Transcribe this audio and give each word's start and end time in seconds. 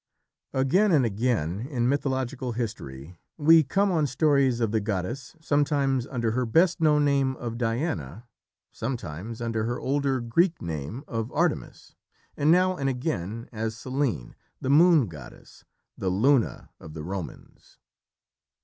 Again 0.55 0.91
and 0.91 1.05
again 1.05 1.59
in 1.59 1.87
mythological 1.87 2.53
history 2.53 3.19
we 3.37 3.61
come 3.61 3.91
on 3.91 4.07
stories 4.07 4.59
of 4.59 4.71
the 4.71 4.79
goddess, 4.79 5.35
sometimes 5.39 6.07
under 6.07 6.31
her 6.31 6.43
best 6.47 6.81
known 6.81 7.05
name 7.05 7.35
of 7.35 7.59
Diana, 7.59 8.25
sometimes 8.71 9.41
under 9.43 9.65
her 9.65 9.79
older 9.79 10.19
Greek 10.19 10.59
name 10.59 11.03
of 11.07 11.31
Artemis, 11.31 11.93
and 12.35 12.49
now 12.51 12.75
and 12.75 12.89
again 12.89 13.47
as 13.51 13.77
Selene, 13.77 14.35
the 14.59 14.71
moon 14.71 15.05
goddess, 15.05 15.65
the 15.95 16.09
Luna 16.09 16.71
of 16.79 16.95
the 16.95 17.03
Romans. 17.03 17.77